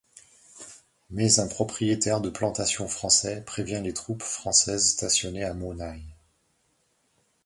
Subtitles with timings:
[1.11, 6.01] Mais un propriétaire de plantation français prévient les troupes françaises stationnées à Mõ Nhai.